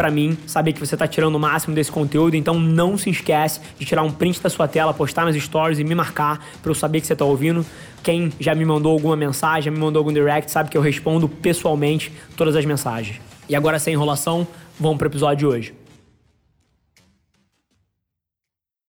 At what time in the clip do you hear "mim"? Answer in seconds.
0.10-0.34